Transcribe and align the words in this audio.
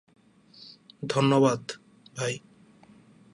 ধন্যবাদ, 1.09 1.61
ভাই। 2.15 2.33